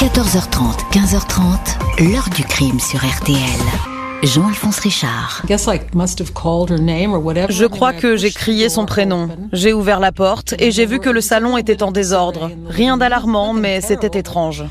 14h30, 0.00 0.78
15h30, 0.92 2.10
l'heure 2.10 2.30
du 2.34 2.42
crime 2.42 2.80
sur 2.80 3.00
RTL. 3.00 3.36
Jean-Alphonse 4.22 4.78
Richard. 4.78 5.42
Je 7.50 7.66
crois 7.66 7.92
que 7.92 8.16
j'ai 8.16 8.30
crié 8.30 8.70
son 8.70 8.86
prénom. 8.86 9.28
J'ai 9.52 9.74
ouvert 9.74 10.00
la 10.00 10.10
porte 10.10 10.54
et 10.58 10.70
j'ai 10.70 10.86
vu 10.86 11.00
que 11.00 11.10
le 11.10 11.20
salon 11.20 11.58
était 11.58 11.82
en 11.82 11.92
désordre. 11.92 12.50
Rien 12.66 12.96
d'alarmant, 12.96 13.52
mais 13.52 13.82
c'était 13.82 14.18
étrange. 14.18 14.64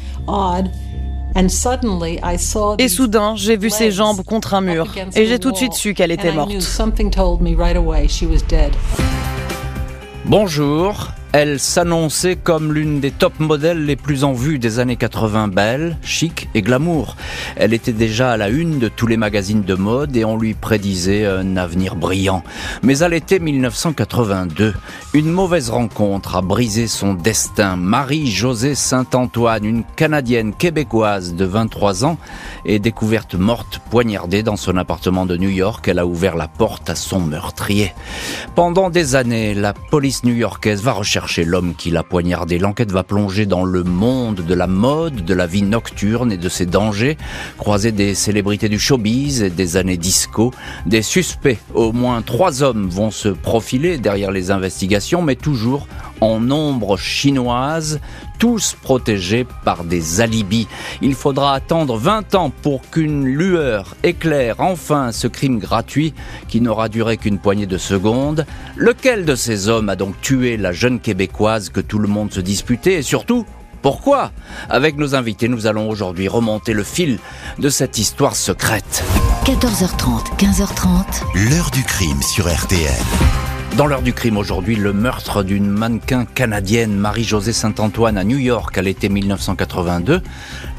Et 2.79 2.87
soudain, 2.87 3.35
j'ai 3.35 3.55
vu 3.55 3.69
ses 3.69 3.91
jambes 3.91 4.23
contre 4.23 4.55
un 4.55 4.61
mur 4.61 4.87
et 5.15 5.27
j'ai 5.27 5.37
tout 5.37 5.51
de 5.51 5.57
suite 5.57 5.73
su 5.73 5.93
qu'elle 5.93 6.11
était 6.11 6.31
morte. 6.31 6.49
Bonjour, 10.25 11.07
elle 11.31 11.59
s'annonçait 11.59 12.35
comme 12.35 12.73
l'une 12.73 12.99
des 12.99 13.11
top 13.11 13.39
modèles 13.39 13.85
les 13.85 13.95
plus 13.95 14.23
en 14.23 14.33
vue 14.33 14.57
des 14.57 14.79
années 14.79 14.95
80, 14.95 15.49
belle, 15.49 15.97
chic 16.01 16.49
et 16.55 16.63
glamour. 16.63 17.15
Elle 17.55 17.73
était 17.73 17.93
déjà 17.93 18.31
à 18.31 18.37
la 18.37 18.49
une 18.49 18.79
de 18.79 18.87
tous 18.87 19.05
les 19.05 19.17
magazines 19.17 19.61
de 19.61 19.75
mode 19.75 20.17
et 20.17 20.25
on 20.25 20.37
lui 20.37 20.55
prédisait 20.55 21.27
un 21.27 21.55
avenir 21.55 21.95
brillant. 21.95 22.43
Mais 22.81 23.03
à 23.03 23.09
l'été 23.09 23.39
1982, 23.39 24.73
une 25.13 25.29
mauvaise 25.29 25.69
rencontre 25.69 26.35
a 26.35 26.41
brisé 26.41 26.87
son 26.87 27.13
destin. 27.13 27.75
Marie-Josée 27.75 28.73
Saint-Antoine, 28.73 29.65
une 29.65 29.83
Canadienne 29.95 30.53
québécoise 30.55 31.35
de 31.35 31.45
23 31.45 32.05
ans, 32.05 32.17
est 32.65 32.79
découverte 32.79 33.35
morte, 33.35 33.81
poignardée 33.91 34.41
dans 34.41 34.57
son 34.57 34.77
appartement 34.77 35.27
de 35.27 35.37
New 35.37 35.49
York. 35.49 35.87
Elle 35.87 35.99
a 35.99 36.07
ouvert 36.07 36.35
la 36.35 36.47
porte 36.47 36.89
à 36.89 36.95
son 36.95 37.19
meurtrier. 37.19 37.93
Pendant 38.55 38.89
des 38.89 39.15
années, 39.15 39.53
la 39.53 39.73
police 39.73 40.23
new-yorkaise 40.23 40.81
va 40.81 40.93
rechercher 40.93 41.18
chercher 41.19 41.43
l'homme 41.43 41.75
qui 41.75 41.91
l'a 41.91 42.03
poignardé. 42.03 42.59
L'enquête 42.59 42.93
va 42.93 43.03
plonger 43.03 43.45
dans 43.45 43.65
le 43.65 43.83
monde 43.83 44.35
de 44.35 44.53
la 44.53 44.67
mode, 44.67 45.25
de 45.25 45.33
la 45.33 45.47
vie 45.47 45.63
nocturne 45.63 46.31
et 46.31 46.37
de 46.37 46.47
ses 46.47 46.65
dangers, 46.65 47.17
croiser 47.57 47.91
des 47.91 48.15
célébrités 48.15 48.69
du 48.69 48.79
showbiz 48.79 49.43
et 49.43 49.49
des 49.49 49.75
années 49.75 49.97
disco. 49.97 50.53
Des 50.85 51.01
suspects, 51.01 51.57
au 51.73 51.91
moins 51.91 52.21
trois 52.21 52.63
hommes 52.63 52.87
vont 52.87 53.11
se 53.11 53.27
profiler 53.27 53.97
derrière 53.97 54.31
les 54.31 54.49
investigations, 54.49 55.21
mais 55.21 55.35
toujours 55.35 55.89
en 56.21 56.39
nombre 56.39 56.97
chinoise, 56.97 57.99
tous 58.39 58.75
protégés 58.81 59.45
par 59.65 59.83
des 59.83 60.21
alibis. 60.21 60.67
Il 61.01 61.15
faudra 61.15 61.53
attendre 61.53 61.97
20 61.97 62.35
ans 62.35 62.51
pour 62.61 62.81
qu'une 62.89 63.25
lueur 63.25 63.95
éclaire 64.03 64.55
enfin 64.59 65.11
ce 65.11 65.27
crime 65.27 65.59
gratuit 65.59 66.13
qui 66.47 66.61
n'aura 66.61 66.89
duré 66.89 67.17
qu'une 67.17 67.39
poignée 67.39 67.67
de 67.67 67.77
secondes. 67.77 68.45
Lequel 68.75 69.25
de 69.25 69.35
ces 69.35 69.67
hommes 69.67 69.89
a 69.89 69.95
donc 69.95 70.19
tué 70.21 70.57
la 70.57 70.71
jeune 70.71 70.99
québécoise 70.99 71.69
que 71.69 71.81
tout 71.81 71.99
le 71.99 72.07
monde 72.07 72.31
se 72.31 72.39
disputait 72.39 72.95
et 72.95 73.03
surtout 73.03 73.45
pourquoi? 73.81 74.31
Avec 74.69 74.97
nos 74.97 75.15
invités, 75.15 75.47
nous 75.47 75.65
allons 75.65 75.89
aujourd'hui 75.89 76.27
remonter 76.27 76.73
le 76.73 76.83
fil 76.83 77.17
de 77.59 77.69
cette 77.69 77.97
histoire 77.97 78.35
secrète. 78.35 79.03
14h30, 79.45 80.37
15h30. 80.37 81.49
L'heure 81.49 81.71
du 81.71 81.83
crime 81.83 82.21
sur 82.21 82.53
RTL. 82.53 83.58
Dans 83.77 83.85
l'heure 83.85 84.01
du 84.01 84.13
crime 84.13 84.37
aujourd'hui, 84.37 84.75
le 84.75 84.91
meurtre 84.91 85.43
d'une 85.43 85.69
mannequin 85.69 86.25
canadienne, 86.25 86.95
Marie-Josée 86.95 87.53
Saint-Antoine, 87.53 88.17
à 88.17 88.23
New 88.23 88.37
York 88.37 88.77
à 88.77 88.81
l'été 88.81 89.07
1982. 89.07 90.21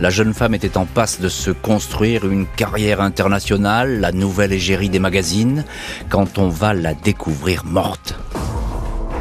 La 0.00 0.10
jeune 0.10 0.34
femme 0.34 0.55
était 0.55 0.77
en 0.77 0.84
passe 0.84 1.20
de 1.20 1.28
se 1.28 1.50
construire 1.50 2.28
une 2.28 2.47
carrière 2.47 3.00
internationale, 3.00 4.00
la 4.00 4.12
nouvelle 4.12 4.52
égérie 4.52 4.91
des 4.91 4.98
magazines, 4.98 5.64
quand 6.10 6.38
on 6.38 6.48
va 6.48 6.74
la 6.74 6.92
découvrir 6.94 7.64
morte. 7.64 8.19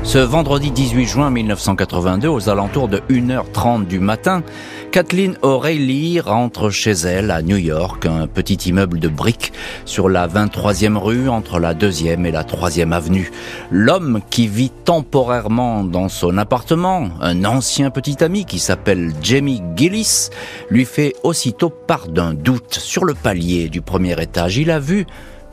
Ce 0.04 0.18
vendredi 0.18 0.72
18 0.72 1.06
juin 1.06 1.30
1982, 1.30 2.28
aux 2.28 2.50
alentours 2.50 2.88
de 2.88 2.98
1h30 3.10 3.86
du 3.86 4.00
matin, 4.00 4.44
Kathleen 4.92 5.38
O'Reilly 5.44 6.20
rentre 6.20 6.72
chez 6.72 6.92
elle 6.92 7.30
à 7.30 7.44
New 7.44 7.58
York, 7.58 8.08
un 8.08 8.26
petit 8.26 8.56
immeuble 8.56 9.00
de 9.00 9.08
briques 9.08 9.54
sur 9.86 10.10
la 10.10 10.28
23e 10.28 10.98
rue 10.98 11.30
entre 11.30 11.60
la 11.60 11.76
2e 11.76 12.26
et 12.26 12.32
la 12.32 12.44
3e 12.44 12.92
avenue. 12.92 13.32
L'homme 13.70 14.22
qui 14.32 14.48
vit 14.48 14.72
temporairement 14.86 15.84
dans 15.84 16.10
son 16.10 16.40
appartement, 16.40 17.10
un 17.22 17.46
ancien 17.46 17.92
petit 17.92 18.24
ami 18.24 18.46
qui 18.46 18.58
s'appelle 18.58 19.14
Jamie 19.22 19.62
Gillis, 19.76 20.30
lui 20.72 20.86
fait 20.86 21.14
aussitôt 21.24 21.70
part 21.70 22.08
d'un 22.08 22.34
doute 22.34 22.74
sur 22.74 23.06
le 23.06 23.14
palier 23.14 23.70
du 23.70 23.82
premier 23.82 24.20
étage. 24.20 24.58
Il 24.58 24.72
a 24.72 24.80
vu 24.80 25.06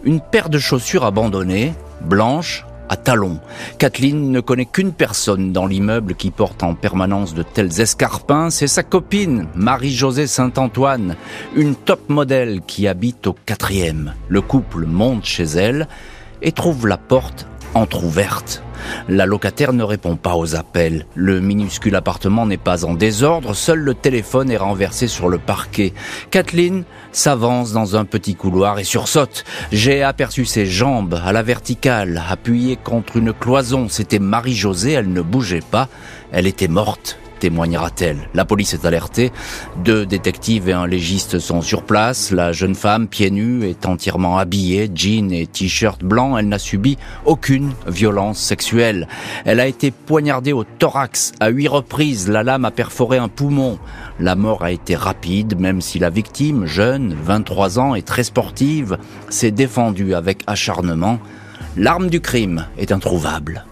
une 0.03 0.21
paire 0.21 0.49
de 0.49 0.59
chaussures 0.59 1.05
abandonnées, 1.05 1.75
blanches, 2.01 2.65
à 2.89 2.97
talons. 2.97 3.41
Kathleen 3.79 4.31
ne 4.31 4.41
connaît 4.41 4.67
qu'une 4.67 4.93
personne 4.93 5.53
dans 5.53 5.67
l'immeuble 5.67 6.15
qui 6.15 6.31
porte 6.31 6.63
en 6.63 6.75
permanence 6.75 7.35
de 7.35 7.43
tels 7.43 7.81
escarpins, 7.81 8.51
c'est 8.51 8.67
sa 8.67 8.83
copine, 8.83 9.47
Marie-Josée 9.55 10.27
Saint-Antoine, 10.27 11.17
une 11.55 11.75
top 11.75 12.09
modèle 12.09 12.61
qui 12.67 12.89
habite 12.89 13.27
au 13.27 13.37
quatrième. 13.47 14.15
Le 14.29 14.41
couple 14.41 14.87
monte 14.87 15.25
chez 15.25 15.45
elle 15.45 15.89
et 16.43 16.53
trouve 16.53 16.87
la 16.87 16.99
porte 16.99 17.47
entr'ouverte. 17.77 18.63
La 19.09 19.27
locataire 19.27 19.73
ne 19.73 19.83
répond 19.83 20.17
pas 20.17 20.37
aux 20.37 20.55
appels. 20.55 21.07
Le 21.15 21.41
minuscule 21.41 21.97
appartement 21.97 22.47
n'est 22.47 22.57
pas 22.57 22.85
en 22.85 22.95
désordre, 22.95 23.55
seul 23.55 23.81
le 23.81 23.95
téléphone 23.95 24.51
est 24.51 24.57
renversé 24.57 25.09
sur 25.09 25.29
le 25.29 25.39
parquet. 25.39 25.93
Kathleen 26.31 26.85
s'avance 27.13 27.73
dans 27.73 27.97
un 27.97 28.05
petit 28.05 28.35
couloir 28.35 28.79
et 28.79 28.85
sursaute. 28.85 29.45
J'ai 29.73 30.03
aperçu 30.03 30.45
ses 30.45 30.67
jambes 30.67 31.21
à 31.25 31.33
la 31.33 31.43
verticale, 31.43 32.23
appuyées 32.29 32.77
contre 32.77 33.17
une 33.17 33.33
cloison. 33.33 33.89
C'était 33.89 34.19
Marie-Josée, 34.19 34.93
elle 34.93 35.13
ne 35.13 35.23
bougeait 35.23 35.63
pas. 35.69 35.89
Elle 36.33 36.47
était 36.47 36.69
morte 36.69 37.19
témoignera-t-elle 37.39 38.29
La 38.35 38.45
police 38.45 38.75
est 38.75 38.85
alertée. 38.85 39.33
Deux 39.85 40.07
détectives 40.07 40.69
et 40.69 40.73
un 40.73 40.87
légiste 40.87 41.39
sont 41.39 41.63
sur 41.63 41.83
place. 41.83 42.31
La 42.31 42.53
jeune 42.53 42.75
femme, 42.75 43.09
pieds 43.09 43.31
nus, 43.31 43.65
est 43.65 43.87
entièrement 43.87 44.39
habillée, 44.39 44.91
jean 44.95 45.33
et 45.33 45.47
t-shirt 45.47 46.03
blanc. 46.03 46.37
Elle 46.37 46.49
n'a 46.49 46.59
subi 46.59 46.97
aucune 47.25 47.73
violence 47.87 48.39
sexuelle. 48.39 49.09
Elle 49.45 49.61
a 49.61 49.67
été 49.67 49.91
poignardée 49.91 50.53
au 50.53 50.65
thorax 50.65 51.33
à 51.41 51.49
huit 51.49 51.69
reprises. 51.69 52.29
La 52.29 52.43
lame 52.43 52.65
a 52.65 52.71
perforé 52.71 53.19
un 53.19 53.29
poumon. 53.29 53.79
La 54.19 54.35
mort 54.35 54.65
a 54.65 54.73
été 54.73 54.97
rapide, 54.97 55.59
même 55.61 55.81
si 55.81 55.99
la 55.99 56.11
victime, 56.11 56.67
jeune, 56.67 57.15
23 57.23 57.79
ans 57.79 57.95
et 57.95 58.03
très 58.03 58.25
sportive, 58.25 58.99
s'est 59.29 59.51
défendue 59.51 60.15
avec 60.15 60.43
acharnement. 60.47 61.19
L'arme 61.77 62.09
du 62.09 62.21
crime 62.21 62.67
est 62.79 62.93
introuvable. 62.93 63.65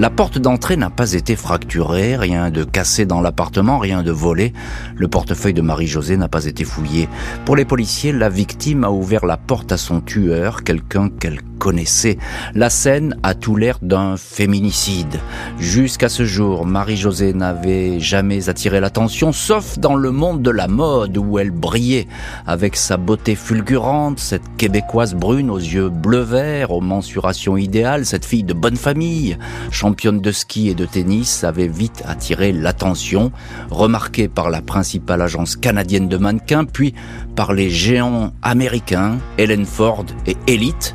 La 0.00 0.08
porte 0.08 0.38
d'entrée 0.38 0.78
n'a 0.78 0.88
pas 0.88 1.12
été 1.12 1.36
fracturée, 1.36 2.16
rien 2.16 2.50
de 2.50 2.64
cassé 2.64 3.04
dans 3.04 3.20
l'appartement, 3.20 3.76
rien 3.76 4.02
de 4.02 4.10
volé. 4.10 4.54
Le 4.96 5.08
portefeuille 5.08 5.52
de 5.52 5.60
Marie-Josée 5.60 6.16
n'a 6.16 6.26
pas 6.26 6.46
été 6.46 6.64
fouillé. 6.64 7.06
Pour 7.44 7.54
les 7.54 7.66
policiers, 7.66 8.10
la 8.10 8.30
victime 8.30 8.84
a 8.84 8.90
ouvert 8.90 9.26
la 9.26 9.36
porte 9.36 9.72
à 9.72 9.76
son 9.76 10.00
tueur, 10.00 10.64
quelqu'un 10.64 11.10
qu'elle 11.10 11.42
connaissait. 11.60 12.16
La 12.54 12.70
scène 12.70 13.14
a 13.22 13.34
tout 13.34 13.54
l'air 13.54 13.78
d'un 13.82 14.16
féminicide. 14.16 15.20
Jusqu'à 15.58 16.08
ce 16.08 16.24
jour, 16.24 16.64
Marie-Josée 16.64 17.34
n'avait 17.34 18.00
jamais 18.00 18.48
attiré 18.48 18.80
l'attention, 18.80 19.30
sauf 19.30 19.78
dans 19.78 19.94
le 19.94 20.10
monde 20.10 20.40
de 20.40 20.50
la 20.50 20.68
mode 20.68 21.18
où 21.18 21.38
elle 21.38 21.50
brillait 21.50 22.08
avec 22.46 22.76
sa 22.76 22.96
beauté 22.96 23.34
fulgurante, 23.34 24.18
cette 24.18 24.56
québécoise 24.56 25.14
brune 25.14 25.50
aux 25.50 25.58
yeux 25.58 25.90
bleu-vert, 25.90 26.70
aux 26.70 26.80
mensurations 26.80 27.58
idéales, 27.58 28.06
cette 28.06 28.24
fille 28.24 28.42
de 28.42 28.54
bonne 28.54 28.76
famille, 28.76 29.36
championne 29.70 30.20
de 30.20 30.32
ski 30.32 30.70
et 30.70 30.74
de 30.74 30.86
tennis, 30.86 31.44
avait 31.44 31.68
vite 31.68 32.02
attiré 32.06 32.52
l'attention, 32.52 33.32
remarquée 33.70 34.28
par 34.28 34.48
la 34.48 34.62
principale 34.62 35.20
agence 35.20 35.56
canadienne 35.56 36.08
de 36.08 36.16
mannequins, 36.16 36.64
puis 36.64 36.94
par 37.36 37.52
les 37.52 37.68
géants 37.68 38.32
américains, 38.42 39.18
Helen 39.36 39.66
Ford 39.66 40.06
et 40.26 40.36
Elite. 40.46 40.94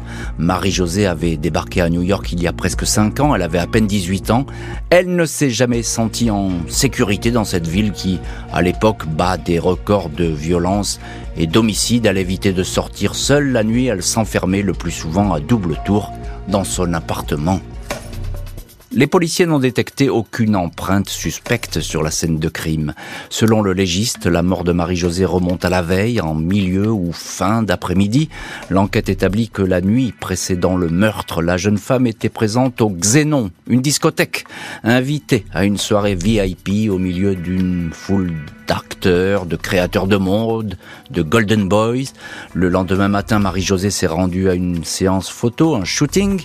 Marie-Josée 0.56 1.06
avait 1.06 1.36
débarqué 1.36 1.82
à 1.82 1.90
New 1.90 2.02
York 2.02 2.32
il 2.32 2.42
y 2.42 2.48
a 2.48 2.54
presque 2.54 2.88
5 2.88 3.20
ans, 3.20 3.36
elle 3.36 3.42
avait 3.42 3.60
à 3.60 3.68
peine 3.68 3.88
18 3.88 4.32
ans. 4.32 4.46
Elle 4.90 5.14
ne 5.14 5.26
s'est 5.26 5.50
jamais 5.50 5.84
sentie 5.84 6.32
en 6.32 6.50
sécurité 6.70 7.30
dans 7.30 7.44
cette 7.44 7.68
ville 7.68 7.92
qui, 7.92 8.22
à 8.54 8.62
l'époque, 8.62 9.06
bat 9.06 9.36
des 9.36 9.60
records 9.60 10.08
de 10.08 10.24
violence 10.24 11.02
et 11.36 11.46
d'homicide. 11.46 12.06
Elle 12.06 12.18
évitait 12.18 12.54
de 12.54 12.64
sortir 12.64 13.16
seule 13.16 13.52
la 13.52 13.66
nuit, 13.66 13.88
elle 13.88 14.02
s'enfermait 14.02 14.62
le 14.62 14.72
plus 14.72 14.92
souvent 14.92 15.34
à 15.34 15.42
double 15.42 15.78
tour 15.86 16.14
dans 16.48 16.64
son 16.64 16.94
appartement. 16.94 17.60
Les 18.98 19.08
policiers 19.08 19.46
n'ont 19.46 19.60
détecté 19.60 20.10
aucune 20.10 20.56
empreinte 20.56 21.10
suspecte 21.10 21.82
sur 21.82 22.02
la 22.02 22.12
scène 22.12 22.40
de 22.40 22.48
crime. 22.48 22.94
Selon 23.30 23.62
le 23.62 23.74
légiste, 23.74 24.26
la 24.26 24.42
mort 24.42 24.64
de 24.64 24.72
Marie-Josée 24.72 25.26
remonte 25.26 25.66
à 25.66 25.70
la 25.70 25.82
veille, 25.82 26.22
en 26.22 26.34
milieu 26.34 26.90
ou 26.90 27.12
fin 27.12 27.62
d'après-midi. 27.62 28.30
L'enquête 28.70 29.10
établit 29.10 29.50
que 29.50 29.62
la 29.62 29.82
nuit 29.82 30.14
précédant 30.18 30.78
le 30.78 30.88
meurtre, 30.88 31.42
la 31.42 31.58
jeune 31.58 31.78
femme 31.78 32.08
était 32.08 32.30
présente 32.30 32.80
au 32.80 32.90
Xénon, 32.90 33.52
une 33.68 33.82
discothèque, 33.82 34.46
invitée 34.86 35.44
à 35.54 35.66
une 35.66 35.78
soirée 35.78 36.16
VIP 36.16 36.90
au 36.90 36.98
milieu 36.98 37.36
d'une 37.36 37.90
foule 37.92 38.32
d'acteurs, 38.68 39.46
de 39.46 39.56
créateurs 39.56 40.08
de 40.08 40.18
mode, 40.18 40.78
de 41.10 41.22
Golden 41.22 41.68
Boys. 41.68 42.14
Le 42.54 42.70
lendemain 42.70 43.08
matin, 43.08 43.40
Marie-Josée 43.40 43.90
s'est 43.90 44.08
rendue 44.08 44.50
à 44.50 44.54
une 44.54 44.84
séance 44.84 45.30
photo, 45.30 45.76
un 45.76 45.86
shooting. 45.86 46.42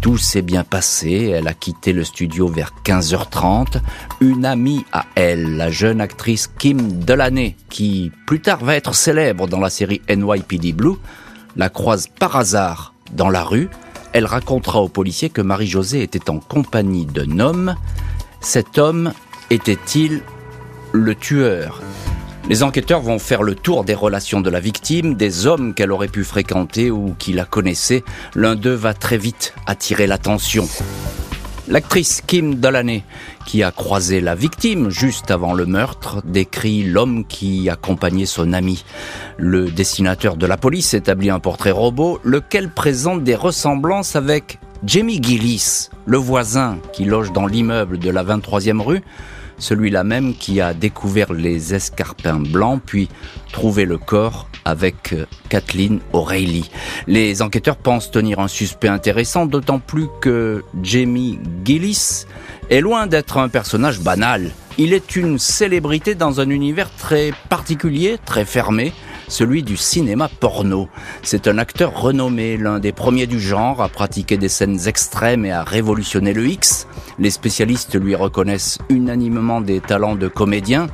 Tout 0.00 0.18
s'est 0.18 0.42
bien 0.42 0.64
passé. 0.64 1.32
Elle 1.34 1.48
a 1.48 1.54
quitté 1.54 1.92
le 1.92 2.04
studio 2.04 2.48
vers 2.48 2.72
15h30. 2.84 3.80
Une 4.20 4.44
amie 4.44 4.84
à 4.92 5.06
elle, 5.14 5.56
la 5.56 5.70
jeune 5.70 6.00
actrice 6.00 6.50
Kim 6.58 7.00
Delaney, 7.00 7.56
qui 7.68 8.12
plus 8.26 8.40
tard 8.40 8.64
va 8.64 8.76
être 8.76 8.94
célèbre 8.94 9.46
dans 9.46 9.60
la 9.60 9.70
série 9.70 10.02
NYPD 10.08 10.72
Blue, 10.72 10.96
la 11.56 11.68
croise 11.68 12.06
par 12.06 12.36
hasard 12.36 12.94
dans 13.12 13.30
la 13.30 13.42
rue. 13.42 13.68
Elle 14.12 14.26
racontera 14.26 14.80
aux 14.80 14.88
policiers 14.88 15.30
que 15.30 15.42
Marie-Josée 15.42 16.02
était 16.02 16.30
en 16.30 16.38
compagnie 16.38 17.04
d'un 17.04 17.40
homme. 17.40 17.74
Cet 18.40 18.78
homme 18.78 19.12
était-il 19.50 20.22
le 20.94 21.16
tueur 21.16 21.82
les 22.48 22.62
enquêteurs 22.62 23.00
vont 23.00 23.18
faire 23.18 23.42
le 23.42 23.54
tour 23.54 23.84
des 23.84 23.94
relations 23.94 24.42
de 24.42 24.50
la 24.50 24.60
victime, 24.60 25.14
des 25.14 25.46
hommes 25.46 25.72
qu'elle 25.72 25.90
aurait 25.90 26.08
pu 26.08 26.24
fréquenter 26.24 26.90
ou 26.90 27.14
qui 27.18 27.32
la 27.32 27.46
connaissaient. 27.46 28.04
L'un 28.34 28.54
d'eux 28.54 28.74
va 28.74 28.92
très 28.92 29.16
vite 29.16 29.54
attirer 29.66 30.06
l'attention. 30.06 30.68
L'actrice 31.68 32.20
Kim 32.20 32.56
Delaney, 32.56 33.02
qui 33.46 33.62
a 33.62 33.70
croisé 33.70 34.20
la 34.20 34.34
victime 34.34 34.90
juste 34.90 35.30
avant 35.30 35.54
le 35.54 35.64
meurtre, 35.64 36.20
décrit 36.26 36.84
l'homme 36.84 37.24
qui 37.24 37.70
accompagnait 37.70 38.26
son 38.26 38.52
ami. 38.52 38.84
Le 39.38 39.70
dessinateur 39.70 40.36
de 40.36 40.44
la 40.44 40.58
police 40.58 40.92
établit 40.92 41.30
un 41.30 41.40
portrait 41.40 41.70
robot, 41.70 42.20
lequel 42.24 42.68
présente 42.68 43.24
des 43.24 43.36
ressemblances 43.36 44.16
avec 44.16 44.58
Jamie 44.84 45.22
Gillis, 45.22 45.88
le 46.04 46.18
voisin 46.18 46.76
qui 46.92 47.06
loge 47.06 47.32
dans 47.32 47.46
l'immeuble 47.46 47.98
de 47.98 48.10
la 48.10 48.22
23e 48.22 48.82
rue, 48.82 49.02
celui-là 49.64 50.04
même 50.04 50.34
qui 50.34 50.60
a 50.60 50.74
découvert 50.74 51.32
les 51.32 51.74
escarpins 51.74 52.38
blancs 52.38 52.82
puis 52.84 53.08
trouvé 53.50 53.86
le 53.86 53.96
corps 53.96 54.48
avec 54.64 55.12
euh, 55.12 55.26
Kathleen 55.48 56.00
O'Reilly. 56.12 56.70
Les 57.06 57.40
enquêteurs 57.42 57.76
pensent 57.76 58.10
tenir 58.10 58.40
un 58.40 58.48
suspect 58.48 58.88
intéressant, 58.88 59.46
d'autant 59.46 59.78
plus 59.78 60.08
que 60.20 60.64
Jamie 60.82 61.38
Gillis 61.64 62.26
est 62.70 62.80
loin 62.80 63.06
d'être 63.06 63.38
un 63.38 63.48
personnage 63.48 64.00
banal. 64.00 64.50
Il 64.76 64.92
est 64.92 65.16
une 65.16 65.38
célébrité 65.38 66.14
dans 66.14 66.40
un 66.40 66.50
univers 66.50 66.90
très 66.96 67.32
particulier, 67.48 68.18
très 68.24 68.44
fermé, 68.44 68.92
celui 69.28 69.62
du 69.62 69.76
cinéma 69.76 70.28
porno. 70.28 70.88
C'est 71.22 71.48
un 71.48 71.58
acteur 71.58 72.00
renommé, 72.00 72.56
l'un 72.56 72.78
des 72.78 72.92
premiers 72.92 73.26
du 73.26 73.40
genre 73.40 73.82
à 73.82 73.88
pratiquer 73.88 74.36
des 74.36 74.48
scènes 74.48 74.86
extrêmes 74.86 75.44
et 75.44 75.52
à 75.52 75.62
révolutionner 75.62 76.32
le 76.32 76.46
X. 76.46 76.86
Les 77.18 77.30
spécialistes 77.30 77.94
lui 77.94 78.14
reconnaissent 78.14 78.78
unanimement 78.88 79.60
des 79.60 79.80
talents 79.80 80.16
de 80.16 80.28
comédien. 80.28 80.88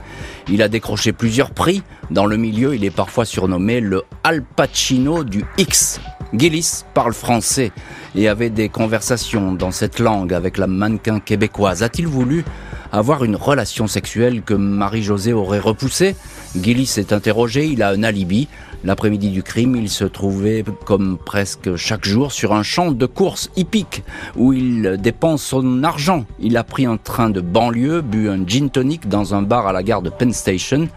Il 0.48 0.62
a 0.62 0.68
décroché 0.68 1.12
plusieurs 1.12 1.50
prix. 1.50 1.82
Dans 2.10 2.26
le 2.26 2.36
milieu, 2.36 2.74
il 2.74 2.84
est 2.84 2.90
parfois 2.90 3.24
surnommé 3.24 3.80
le 3.80 4.02
Al 4.24 4.42
Pacino 4.42 5.24
du 5.24 5.44
X. 5.58 6.00
Gillis 6.32 6.84
parle 6.94 7.12
français 7.12 7.72
et 8.14 8.28
avait 8.28 8.50
des 8.50 8.68
conversations 8.68 9.52
dans 9.52 9.70
cette 9.70 9.98
langue 9.98 10.32
avec 10.32 10.58
la 10.58 10.66
mannequin 10.66 11.20
québécoise. 11.20 11.82
A-t-il 11.82 12.06
voulu 12.06 12.44
avoir 12.92 13.24
une 13.24 13.36
relation 13.36 13.86
sexuelle 13.86 14.42
que 14.42 14.54
Marie-Josée 14.54 15.32
aurait 15.32 15.58
repoussée? 15.58 16.14
Gillis 16.56 16.94
est 16.96 17.12
interrogé, 17.12 17.66
il 17.66 17.82
a 17.82 17.90
un 17.90 18.02
alibi. 18.02 18.48
L'après-midi 18.82 19.28
du 19.28 19.42
crime, 19.42 19.76
il 19.76 19.90
se 19.90 20.04
trouvait, 20.04 20.64
comme 20.84 21.18
presque 21.18 21.76
chaque 21.76 22.04
jour, 22.04 22.32
sur 22.32 22.54
un 22.54 22.62
champ 22.62 22.90
de 22.90 23.06
course 23.06 23.50
hippique 23.56 24.02
où 24.36 24.52
il 24.52 24.96
dépense 25.00 25.42
son 25.42 25.84
argent. 25.84 26.24
Il 26.40 26.56
a 26.56 26.64
pris 26.64 26.86
un 26.86 26.96
train 26.96 27.30
de 27.30 27.40
banlieue, 27.40 28.00
bu 28.00 28.28
un 28.28 28.44
gin 28.46 28.70
tonic 28.70 29.08
dans 29.08 29.34
un 29.34 29.42
bar 29.42 29.66
à 29.66 29.72
la 29.72 29.82
gare 29.82 30.02
de 30.02 30.10
Penn 30.10 30.32
Station. 30.32 30.88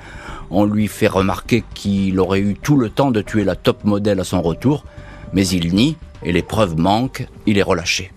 On 0.50 0.66
lui 0.66 0.88
fait 0.88 1.08
remarquer 1.08 1.64
qu'il 1.74 2.20
aurait 2.20 2.40
eu 2.40 2.56
tout 2.56 2.78
le 2.78 2.90
temps 2.90 3.12
de 3.12 3.22
tuer 3.22 3.44
la 3.44 3.56
top 3.56 3.84
modèle 3.84 4.22
à 4.22 4.24
son 4.24 4.42
retour, 4.42 4.86
mais 5.34 5.48
il 5.48 5.76
nie 5.76 5.98
et 6.24 6.32
les 6.32 6.42
preuves 6.42 6.78
manquent, 6.78 7.28
il 7.46 7.58
est 7.58 7.64
relâché. 7.64 8.13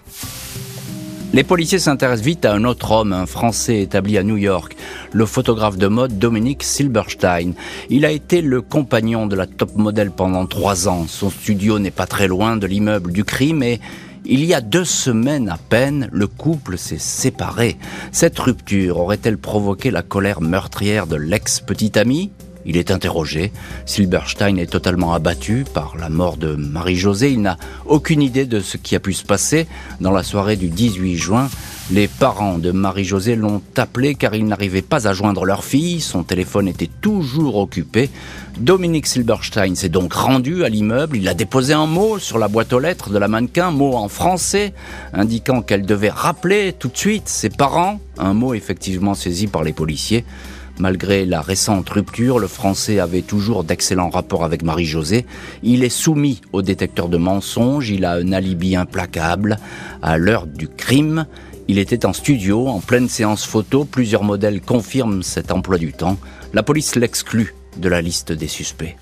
Les 1.33 1.45
policiers 1.45 1.79
s'intéressent 1.79 2.25
vite 2.25 2.45
à 2.45 2.55
un 2.55 2.65
autre 2.65 2.93
homme, 2.93 3.13
un 3.13 3.27
Français 3.27 3.83
établi 3.83 4.17
à 4.17 4.23
New 4.23 4.37
York, 4.37 4.77
le 5.13 5.27
photographe 5.27 5.77
de 5.77 5.89
mode 5.89 6.19
Dominique 6.19 6.63
Silberstein. 6.63 7.53
Il 7.91 8.07
a 8.07 8.11
été 8.11 8.41
le 8.41 8.63
compagnon 8.63 9.27
de 9.27 9.37
la 9.37 9.47
top 9.47 9.77
modèle 9.77 10.13
pendant 10.13 10.47
trois 10.47 10.89
ans. 10.89 11.07
Son 11.09 11.29
studio 11.29 11.79
n'est 11.79 11.91
pas 11.91 12.07
très 12.07 12.29
loin 12.29 12.57
de 12.57 12.67
l'immeuble 12.67 13.13
du 13.13 13.25
crime 13.25 13.63
et 13.63 13.81
il 14.25 14.45
y 14.45 14.55
a 14.55 14.61
deux 14.61 14.85
semaines 14.85 15.49
à 15.49 15.57
peine, 15.57 16.09
le 16.13 16.27
couple 16.27 16.79
s'est 16.79 16.99
séparé. 16.99 17.77
Cette 18.13 18.39
rupture 18.39 18.99
aurait-elle 18.99 19.39
provoqué 19.39 19.91
la 19.91 20.03
colère 20.03 20.41
meurtrière 20.41 21.07
de 21.07 21.17
l'ex-petite 21.17 21.97
amie? 21.97 22.31
Il 22.67 22.77
est 22.77 22.91
interrogé. 22.91 23.53
Silberstein 23.87 24.59
est 24.59 24.71
totalement 24.71 25.15
abattu 25.15 25.65
par 25.73 25.97
la 25.97 26.09
mort 26.09 26.37
de 26.37 26.55
Marie-Josée. 26.55 27.31
Il 27.31 27.43
n'a 27.43 27.57
aucune 27.87 28.23
idée 28.23 28.45
de 28.45 28.61
ce 28.61 28.77
qui 28.77 28.97
a 28.97 29.01
pu 29.01 29.13
se 29.13 29.25
passer. 29.25 29.67
Dans 30.01 30.11
la 30.11 30.23
soirée 30.23 30.57
du 30.57 30.69
18 30.69 31.17
juin, 31.17 31.49
les 31.93 32.09
parents 32.09 32.59
de 32.59 32.73
Marie-Josée 32.73 33.37
l'ont 33.37 33.63
appelé 33.77 34.17
car 34.17 34.35
ils 34.35 34.45
n'arrivaient 34.45 34.83
pas 34.83 35.07
à 35.07 35.13
joindre 35.13 35.45
leur 35.45 35.65
fille. 35.65 36.01
Son 36.01 36.25
téléphone 36.25 36.67
était 36.67 36.91
toujours 37.01 37.57
occupé. 37.57 38.11
Dominique 38.59 39.07
Silberstein 39.07 39.77
s'est 39.77 39.89
donc 39.89 40.13
rendu 40.13 40.65
à 40.65 40.69
l'immeuble. 40.69 41.17
Il 41.17 41.29
a 41.29 41.35
déposé 41.35 41.75
un 41.75 41.87
mot 41.87 42.19
sur 42.19 42.39
la 42.39 42.49
boîte 42.49 42.73
aux 42.73 42.81
lettres 42.81 43.11
de 43.11 43.19
la 43.19 43.29
mannequin, 43.29 43.71
mot 43.71 43.95
en 43.95 44.09
français, 44.09 44.73
indiquant 45.13 45.63
qu'elle 45.63 45.87
devait 45.87 46.11
rappeler 46.11 46.75
tout 46.77 46.89
de 46.89 46.97
suite 46.97 47.29
ses 47.29 47.51
parents. 47.51 48.01
Un 48.19 48.35
mot 48.35 48.55
effectivement 48.55 49.15
saisi 49.15 49.47
par 49.47 49.63
les 49.63 49.73
policiers. 49.73 50.25
Malgré 50.79 51.25
la 51.25 51.41
récente 51.41 51.89
rupture, 51.89 52.39
le 52.39 52.47
Français 52.47 53.01
avait 53.01 53.23
toujours 53.23 53.65
d'excellents 53.65 54.11
rapports 54.11 54.45
avec 54.45 54.63
Marie-Josée. 54.63 55.25
Il 55.63 55.83
est 55.83 55.89
soumis 55.89 56.43
au 56.53 56.61
détecteur 56.61 57.09
de 57.09 57.17
mensonges, 57.17 57.89
il 57.89 58.05
a 58.05 58.13
un 58.13 58.33
alibi 58.33 58.77
implacable. 58.77 59.57
À 60.03 60.19
l'heure 60.19 60.47
du 60.47 60.69
crime, 60.69 61.27
il 61.69 61.79
était 61.79 62.05
en 62.05 62.13
studio, 62.13 62.69
en 62.69 62.81
pleine 62.81 63.09
séance 63.09 63.47
photo. 63.47 63.85
Plusieurs 63.85 64.23
modèles 64.23 64.61
confirment 64.61 65.23
cet 65.23 65.51
emploi 65.51 65.79
du 65.79 65.93
temps. 65.93 66.19
La 66.53 66.63
police 66.63 66.95
l'exclut 66.95 67.55
de 67.79 67.89
la 67.89 68.03
liste 68.03 68.33
des 68.33 68.49
suspects. 68.49 68.97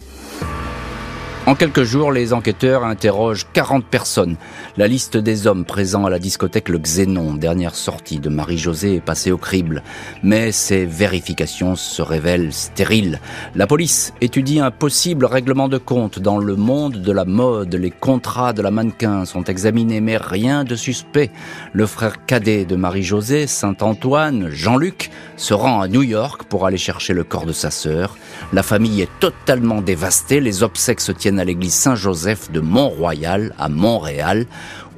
En 1.46 1.54
quelques 1.54 1.82
jours, 1.82 2.10
les 2.10 2.32
enquêteurs 2.32 2.84
interrogent 2.84 3.46
40 3.52 3.84
personnes. 3.84 4.36
La 4.78 4.88
liste 4.88 5.18
des 5.18 5.46
hommes 5.46 5.66
présents 5.66 6.06
à 6.06 6.10
la 6.10 6.18
discothèque 6.18 6.70
Le 6.70 6.78
Xénon, 6.78 7.34
dernière 7.34 7.74
sortie 7.74 8.18
de 8.18 8.30
Marie-Josée, 8.30 8.94
est 8.94 9.04
passée 9.04 9.30
au 9.30 9.36
crible. 9.36 9.82
Mais 10.22 10.52
ces 10.52 10.86
vérifications 10.86 11.76
se 11.76 12.00
révèlent 12.00 12.54
stériles. 12.54 13.20
La 13.54 13.66
police 13.66 14.14
étudie 14.22 14.58
un 14.58 14.70
possible 14.70 15.26
règlement 15.26 15.68
de 15.68 15.76
compte 15.76 16.18
dans 16.18 16.38
le 16.38 16.56
monde 16.56 17.02
de 17.02 17.12
la 17.12 17.26
mode. 17.26 17.74
Les 17.74 17.90
contrats 17.90 18.54
de 18.54 18.62
la 18.62 18.70
mannequin 18.70 19.26
sont 19.26 19.44
examinés, 19.44 20.00
mais 20.00 20.16
rien 20.16 20.64
de 20.64 20.76
suspect. 20.76 21.30
Le 21.74 21.84
frère 21.84 22.24
cadet 22.24 22.64
de 22.64 22.74
Marie-Josée, 22.74 23.46
Saint-Antoine, 23.46 24.48
Jean-Luc, 24.48 25.10
se 25.36 25.52
rend 25.52 25.82
à 25.82 25.88
New 25.88 26.02
York 26.02 26.44
pour 26.44 26.64
aller 26.64 26.78
chercher 26.78 27.12
le 27.12 27.22
corps 27.22 27.44
de 27.44 27.52
sa 27.52 27.70
sœur. 27.70 28.16
La 28.54 28.62
famille 28.62 29.02
est 29.02 29.20
totalement 29.20 29.82
dévastée. 29.82 30.40
Les 30.40 30.62
obsèques 30.62 31.02
se 31.02 31.12
tiennent 31.12 31.33
à 31.38 31.44
l'église 31.44 31.74
Saint-Joseph 31.74 32.50
de 32.50 32.60
Mont-Royal, 32.60 33.54
à 33.58 33.68
Montréal, 33.68 34.46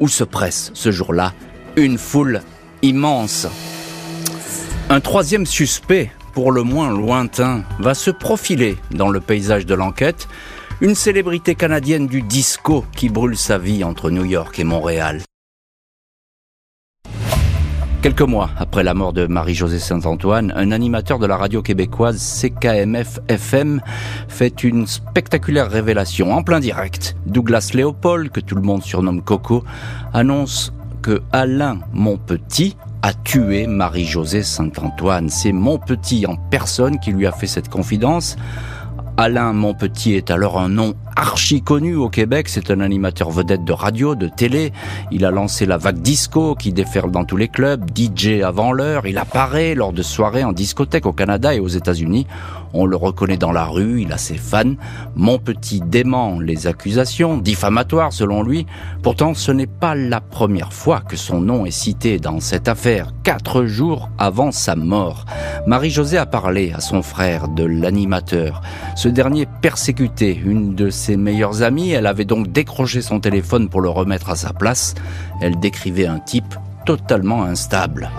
où 0.00 0.08
se 0.08 0.24
presse 0.24 0.70
ce 0.74 0.90
jour-là 0.90 1.32
une 1.76 1.98
foule 1.98 2.42
immense. 2.82 3.46
Un 4.88 5.00
troisième 5.00 5.46
suspect, 5.46 6.10
pour 6.32 6.52
le 6.52 6.62
moins 6.62 6.90
lointain, 6.90 7.64
va 7.78 7.94
se 7.94 8.10
profiler 8.10 8.76
dans 8.92 9.10
le 9.10 9.20
paysage 9.20 9.66
de 9.66 9.74
l'enquête, 9.74 10.28
une 10.80 10.94
célébrité 10.94 11.54
canadienne 11.54 12.06
du 12.06 12.22
disco 12.22 12.84
qui 12.94 13.08
brûle 13.08 13.36
sa 13.36 13.58
vie 13.58 13.84
entre 13.84 14.10
New 14.10 14.24
York 14.24 14.58
et 14.58 14.64
Montréal. 14.64 15.22
Quelques 18.06 18.22
mois 18.22 18.50
après 18.56 18.84
la 18.84 18.94
mort 18.94 19.12
de 19.12 19.26
Marie-Josée 19.26 19.80
Saint-Antoine, 19.80 20.52
un 20.54 20.70
animateur 20.70 21.18
de 21.18 21.26
la 21.26 21.36
radio 21.36 21.60
québécoise 21.60 22.40
CKMF 22.40 23.18
FM 23.26 23.80
fait 24.28 24.62
une 24.62 24.86
spectaculaire 24.86 25.68
révélation 25.68 26.32
en 26.32 26.44
plein 26.44 26.60
direct. 26.60 27.16
Douglas 27.26 27.72
Léopold, 27.74 28.30
que 28.30 28.38
tout 28.38 28.54
le 28.54 28.62
monde 28.62 28.84
surnomme 28.84 29.22
Coco, 29.22 29.64
annonce 30.14 30.72
que 31.02 31.20
Alain 31.32 31.80
Monpetit 31.92 32.76
a 33.02 33.12
tué 33.12 33.66
Marie-Josée 33.66 34.44
Saint-Antoine. 34.44 35.28
C'est 35.28 35.50
Monpetit 35.50 36.26
en 36.26 36.36
personne 36.36 37.00
qui 37.00 37.10
lui 37.10 37.26
a 37.26 37.32
fait 37.32 37.48
cette 37.48 37.68
confidence. 37.68 38.36
Alain 39.18 39.54
Monpetit 39.54 40.14
est 40.14 40.30
alors 40.30 40.58
un 40.58 40.68
nom 40.68 40.92
archi 41.16 41.62
connu 41.62 41.96
au 41.96 42.10
Québec. 42.10 42.50
C'est 42.50 42.70
un 42.70 42.80
animateur 42.80 43.30
vedette 43.30 43.64
de 43.64 43.72
radio, 43.72 44.14
de 44.14 44.28
télé. 44.28 44.74
Il 45.10 45.24
a 45.24 45.30
lancé 45.30 45.64
la 45.64 45.78
vague 45.78 46.00
disco 46.02 46.54
qui 46.54 46.70
déferle 46.70 47.10
dans 47.10 47.24
tous 47.24 47.38
les 47.38 47.48
clubs, 47.48 47.82
DJ 47.96 48.42
avant 48.42 48.72
l'heure. 48.72 49.06
Il 49.06 49.16
apparaît 49.16 49.74
lors 49.74 49.94
de 49.94 50.02
soirées 50.02 50.44
en 50.44 50.52
discothèque 50.52 51.06
au 51.06 51.14
Canada 51.14 51.54
et 51.54 51.60
aux 51.60 51.68
États-Unis. 51.68 52.26
On 52.78 52.84
le 52.84 52.96
reconnaît 52.96 53.38
dans 53.38 53.52
la 53.52 53.64
rue, 53.64 54.02
il 54.02 54.12
a 54.12 54.18
ses 54.18 54.36
fans. 54.36 54.74
Mon 55.14 55.38
petit 55.38 55.80
dément 55.80 56.38
les 56.40 56.66
accusations, 56.66 57.38
diffamatoires 57.38 58.12
selon 58.12 58.42
lui. 58.42 58.66
Pourtant, 59.02 59.32
ce 59.32 59.50
n'est 59.50 59.66
pas 59.66 59.94
la 59.94 60.20
première 60.20 60.74
fois 60.74 61.00
que 61.00 61.16
son 61.16 61.40
nom 61.40 61.64
est 61.64 61.70
cité 61.70 62.18
dans 62.18 62.38
cette 62.38 62.68
affaire, 62.68 63.12
quatre 63.22 63.64
jours 63.64 64.10
avant 64.18 64.52
sa 64.52 64.76
mort. 64.76 65.24
Marie-Josée 65.66 66.18
a 66.18 66.26
parlé 66.26 66.72
à 66.72 66.80
son 66.80 67.00
frère 67.00 67.48
de 67.48 67.64
l'animateur. 67.64 68.60
Ce 68.94 69.08
dernier 69.08 69.46
persécutait 69.62 70.34
une 70.34 70.74
de 70.74 70.90
ses 70.90 71.16
meilleures 71.16 71.62
amies. 71.62 71.92
Elle 71.92 72.06
avait 72.06 72.26
donc 72.26 72.52
décroché 72.52 73.00
son 73.00 73.20
téléphone 73.20 73.70
pour 73.70 73.80
le 73.80 73.88
remettre 73.88 74.28
à 74.28 74.36
sa 74.36 74.52
place. 74.52 74.94
Elle 75.40 75.58
décrivait 75.58 76.06
un 76.06 76.18
type 76.18 76.54
totalement 76.84 77.44
instable. 77.44 78.10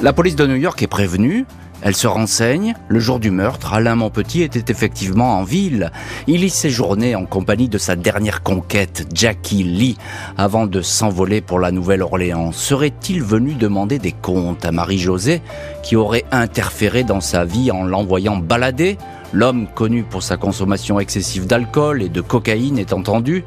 La 0.00 0.14
police 0.14 0.34
de 0.34 0.46
New 0.46 0.56
York 0.56 0.82
est 0.82 0.86
prévenue. 0.86 1.44
Elle 1.84 1.94
se 1.94 2.06
renseigne. 2.06 2.74
Le 2.88 2.98
jour 2.98 3.20
du 3.20 3.30
meurtre, 3.30 3.74
Alain 3.74 3.94
Monpetit 3.94 4.40
était 4.40 4.72
effectivement 4.72 5.38
en 5.38 5.44
ville. 5.44 5.92
Il 6.26 6.42
y 6.42 6.48
séjournait 6.48 7.14
en 7.14 7.26
compagnie 7.26 7.68
de 7.68 7.76
sa 7.76 7.94
dernière 7.94 8.42
conquête, 8.42 9.06
Jackie 9.12 9.62
Lee, 9.62 9.98
avant 10.38 10.66
de 10.66 10.80
s'envoler 10.80 11.42
pour 11.42 11.58
la 11.58 11.72
Nouvelle-Orléans. 11.72 12.52
Serait-il 12.52 13.22
venu 13.22 13.52
demander 13.52 13.98
des 13.98 14.12
comptes 14.12 14.64
à 14.64 14.72
Marie-Josée, 14.72 15.42
qui 15.82 15.94
aurait 15.94 16.24
interféré 16.32 17.04
dans 17.04 17.20
sa 17.20 17.44
vie 17.44 17.70
en 17.70 17.84
l'envoyant 17.84 18.38
balader? 18.38 18.96
L'homme 19.34 19.66
connu 19.66 20.04
pour 20.04 20.22
sa 20.22 20.38
consommation 20.38 20.98
excessive 20.98 21.46
d'alcool 21.46 22.02
et 22.02 22.08
de 22.08 22.22
cocaïne 22.22 22.78
est 22.78 22.94
entendu. 22.94 23.44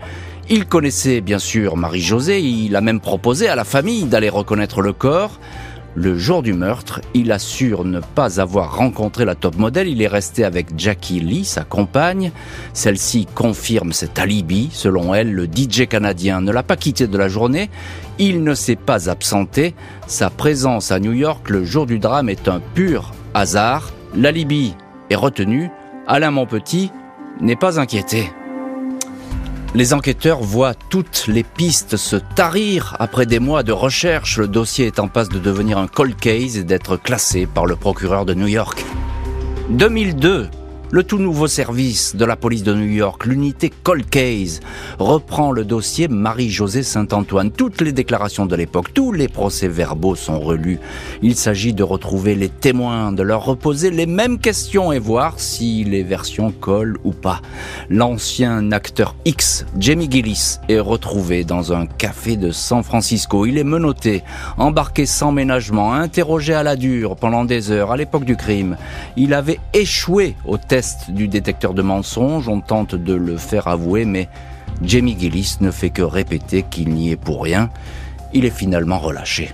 Il 0.50 0.68
connaissait 0.68 1.22
bien 1.22 1.40
sûr 1.40 1.76
Marie-Josée, 1.76 2.40
il 2.40 2.76
a 2.76 2.82
même 2.82 3.00
proposé 3.00 3.50
à 3.50 3.56
la 3.56 3.64
famille 3.64 4.04
d'aller 4.04 4.30
reconnaître 4.30 4.82
le 4.82 4.94
corps. 4.94 5.40
Le 6.00 6.16
jour 6.16 6.44
du 6.44 6.54
meurtre, 6.54 7.02
il 7.16 7.32
assure 7.32 7.84
ne 7.84 8.00
pas 8.00 8.40
avoir 8.40 8.78
rencontré 8.78 9.26
la 9.26 9.34
top 9.34 9.58
modèle, 9.58 9.88
il 9.88 10.00
est 10.04 10.08
resté 10.08 10.44
avec 10.44 10.78
Jackie 10.78 11.20
Lee, 11.20 11.44
sa 11.44 11.64
compagne. 11.64 12.32
Celle-ci 12.74 13.26
confirme 13.34 13.94
cet 13.94 14.20
alibi. 14.20 14.70
Selon 14.72 15.16
elle, 15.16 15.34
le 15.34 15.46
DJ 15.46 15.88
canadien 15.88 16.40
ne 16.42 16.52
l'a 16.52 16.62
pas 16.62 16.76
quitté 16.76 17.08
de 17.08 17.18
la 17.18 17.28
journée, 17.28 17.72
il 18.20 18.44
ne 18.44 18.54
s'est 18.54 18.76
pas 18.76 19.10
absenté. 19.10 19.74
Sa 20.06 20.30
présence 20.30 20.92
à 20.92 21.00
New 21.00 21.14
York 21.14 21.50
le 21.50 21.66
jour 21.66 21.88
du 21.88 21.98
drame 21.98 22.30
est 22.30 22.48
un 22.48 22.62
pur 22.76 23.12
hasard. 23.34 23.92
L'alibi 24.16 24.76
est 25.10 25.16
retenu. 25.16 25.72
Alain 26.06 26.30
Monpetit 26.30 26.92
n'est 27.42 27.56
pas 27.56 27.80
inquiété. 27.80 28.30
Les 29.76 29.94
enquêteurs 29.94 30.40
voient 30.40 30.74
toutes 30.74 31.26
les 31.28 31.44
pistes 31.44 31.98
se 31.98 32.16
tarir. 32.16 32.96
Après 33.00 33.26
des 33.26 33.40
mois 33.40 33.64
de 33.64 33.72
recherche, 33.72 34.38
le 34.38 34.48
dossier 34.48 34.88
est 34.88 35.00
en 35.00 35.08
passe 35.08 35.30
de 35.30 35.40
devenir 35.40 35.78
un 35.78 35.88
cold 35.88 36.16
case 36.16 36.58
et 36.58 36.64
d'être 36.64 36.98
classé 36.98 37.46
par 37.46 37.66
le 37.66 37.76
procureur 37.76 38.26
de 38.26 38.34
New 38.34 38.48
York. 38.48 38.84
2002, 39.70 40.50
le 40.90 41.04
tout 41.04 41.18
nouveau 41.18 41.48
service 41.48 42.16
de 42.16 42.24
la 42.24 42.38
police 42.38 42.64
de 42.64 42.74
New 42.74 42.86
York, 42.86 43.26
l'unité 43.26 43.72
Cold 43.84 44.10
Case, 44.10 44.62
reprend 45.00 45.52
le 45.52 45.66
dossier 45.66 46.08
Marie-Josée 46.08 46.84
Saint-Antoine. 46.84 47.52
Toutes 47.52 47.82
les 47.82 47.92
déclarations 47.92 48.46
de 48.46 48.56
l'époque, 48.56 48.94
tous 48.94 49.12
les 49.12 49.28
procès-verbaux 49.28 50.16
sont 50.16 50.40
relus. 50.40 50.80
Il 51.22 51.36
s'agit 51.36 51.74
de 51.74 51.84
retrouver 51.84 52.36
les 52.36 52.48
témoins, 52.48 53.12
de 53.12 53.22
leur 53.22 53.44
reposer 53.44 53.92
les 53.92 54.06
mêmes 54.06 54.40
questions 54.40 54.94
et 54.94 55.00
voir 55.00 55.40
si 55.40 55.84
les 55.84 56.04
versions 56.04 56.52
collent 56.52 56.98
ou 57.04 57.12
pas. 57.12 57.42
L'ancien 57.90 58.72
acteur 58.72 59.16
X, 59.26 59.66
Jamie 59.78 60.10
Gillis, 60.10 60.60
est 60.70 60.80
retrouvé 60.80 61.44
dans 61.44 61.74
un 61.74 61.86
café 61.86 62.38
de 62.38 62.52
San 62.52 62.82
Francisco. 62.84 63.46
Il 63.46 63.58
est 63.58 63.66
menotté, 63.66 64.24
embarqué 64.58 65.06
sans 65.06 65.34
ménagement, 65.34 65.94
interrogé 65.94 66.54
à 66.54 66.64
la 66.64 66.78
dure 66.78 67.18
pendant 67.18 67.44
des 67.44 67.72
heures 67.72 67.92
à 67.92 67.98
l'époque 67.98 68.24
du 68.24 68.38
crime. 68.38 68.78
Il 69.18 69.34
avait 69.34 69.60
échoué 69.74 70.36
au 70.46 70.58
test 70.58 70.77
du 71.10 71.28
détecteur 71.28 71.74
de 71.74 71.82
mensonges, 71.82 72.48
on 72.48 72.62
tente 72.62 72.96
de 72.96 73.14
le 73.14 73.38
faire 73.38 73.68
avouer, 73.68 74.06
mais 74.06 74.28
Jamie 74.84 75.18
Gillis 75.20 75.58
ne 75.62 75.72
fait 75.72 75.90
que 75.90 76.02
répéter 76.02 76.64
qu'il 76.64 76.90
n'y 76.90 77.12
est 77.12 77.16
pour 77.16 77.44
rien. 77.44 77.70
Il 78.34 78.46
est 78.46 78.52
finalement 78.52 79.00
relâché. 79.00 79.54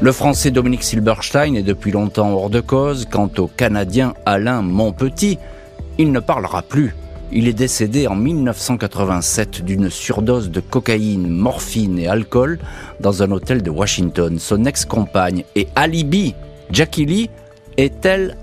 Le 0.00 0.10
français 0.10 0.50
Dominique 0.50 0.82
Silberstein 0.82 1.54
est 1.54 1.62
depuis 1.62 1.92
longtemps 1.92 2.32
hors 2.32 2.50
de 2.50 2.60
cause. 2.60 3.06
Quant 3.08 3.30
au 3.38 3.46
Canadien 3.46 4.14
Alain 4.26 4.62
Monpetit, 4.62 5.38
il 5.98 6.10
ne 6.10 6.18
parlera 6.18 6.62
plus. 6.62 6.94
Il 7.30 7.46
est 7.46 7.52
décédé 7.52 8.08
en 8.08 8.16
1987 8.16 9.64
d'une 9.64 9.90
surdose 9.90 10.50
de 10.50 10.60
cocaïne, 10.60 11.28
morphine 11.28 11.98
et 11.98 12.08
alcool 12.08 12.58
dans 13.00 13.22
un 13.22 13.30
hôtel 13.30 13.62
de 13.62 13.70
Washington. 13.70 14.38
Son 14.38 14.64
ex-compagne 14.64 15.44
et 15.54 15.68
alibi, 15.76 16.34
Jackie 16.70 17.06
Lee, 17.06 17.30
est-elle 17.76 18.36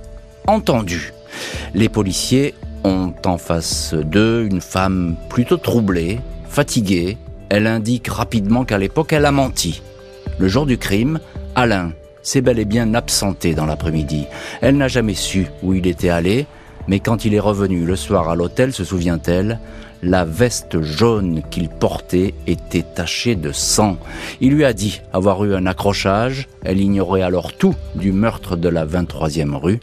entendue? 0.48 1.13
Les 1.74 1.89
policiers 1.89 2.53
ont 2.84 3.13
en 3.25 3.38
face 3.38 3.93
d'eux 3.93 4.48
une 4.50 4.62
femme 4.62 5.15
plutôt 5.29 5.58
troublée, 5.58 6.19
fatiguée. 6.48 7.17
Elle 7.50 7.67
indique 7.67 8.08
rapidement 8.08 8.65
qu'à 8.65 8.77
l'époque, 8.77 9.13
elle 9.13 9.25
a 9.25 9.31
menti. 9.31 9.81
Le 10.38 10.48
jour 10.48 10.65
du 10.65 10.77
crime, 10.77 11.19
Alain 11.55 11.91
s'est 12.22 12.41
bel 12.41 12.60
et 12.60 12.65
bien 12.65 12.93
absenté 12.93 13.53
dans 13.53 13.65
l'après-midi. 13.65 14.25
Elle 14.62 14.77
n'a 14.77 14.88
jamais 14.88 15.15
su 15.15 15.48
où 15.63 15.74
il 15.74 15.88
était 15.88 16.10
allé, 16.10 16.46
mais 16.88 17.00
quand 17.00 17.25
il 17.25 17.34
est 17.34 17.39
revenu 17.39 17.86
le 17.86 17.96
soir 17.96 18.29
à 18.29 18.36
l'hôtel, 18.36 18.74
se 18.74 18.84
souvient-elle, 18.84 19.60
la 20.01 20.25
veste 20.25 20.81
jaune 20.81 21.41
qu'il 21.50 21.69
portait 21.69 22.34
était 22.48 22.86
tachée 22.96 23.36
de 23.36 23.51
sang. 23.51 23.98
Il 24.41 24.53
lui 24.53 24.65
a 24.65 24.74
dit 24.74 25.01
avoir 25.12 25.43
eu 25.43 25.55
un 25.55 25.65
accrochage, 25.65 26.48
elle 26.63 26.79
ignorait 26.79 27.22
alors 27.22 27.53
tout 27.53 27.75
du 27.96 28.12
meurtre 28.12 28.55
de 28.55 28.69
la 28.69 28.86
23e 28.86 29.55
rue. 29.55 29.79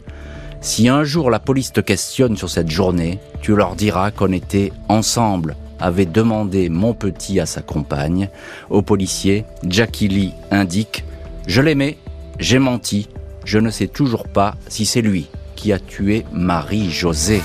Si 0.61 0.89
un 0.89 1.03
jour 1.03 1.29
la 1.29 1.39
police 1.39 1.71
te 1.71 1.81
questionne 1.81 2.35
sur 2.35 2.49
cette 2.49 2.69
journée, 2.69 3.19
tu 3.41 3.55
leur 3.55 3.75
diras 3.75 4.11
qu'on 4.11 4.31
était 4.31 4.71
ensemble, 4.89 5.55
avait 5.79 6.05
demandé 6.05 6.69
mon 6.69 6.93
petit 6.93 7.39
à 7.39 7.45
sa 7.45 7.61
compagne. 7.61 8.29
Au 8.69 8.81
policier, 8.81 9.45
Jackie 9.67 10.07
Lee 10.07 10.33
indique 10.51 11.05
Je 11.47 11.61
l'aimais, 11.61 11.97
j'ai 12.39 12.59
menti, 12.59 13.07
je 13.45 13.59
ne 13.59 13.69
sais 13.69 13.87
toujours 13.87 14.27
pas 14.27 14.55
si 14.67 14.85
c'est 14.85 15.01
lui 15.01 15.29
qui 15.55 15.71
a 15.71 15.79
tué 15.79 16.25
Marie-Josée. 16.33 17.41